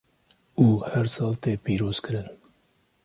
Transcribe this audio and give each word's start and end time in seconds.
û 0.65 0.65
her 0.91 1.07
sal 1.15 1.33
tê 1.43 1.53
pîrozkirin. 1.63 2.27